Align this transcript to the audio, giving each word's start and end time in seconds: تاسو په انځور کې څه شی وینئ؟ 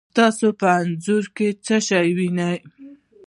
تاسو 0.17 0.47
په 0.59 0.67
انځور 0.81 1.25
کې 1.35 1.47
څه 1.65 1.75
شی 1.87 2.09
وینئ؟ 2.17 2.57